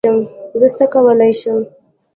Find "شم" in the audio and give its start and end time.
1.39-1.59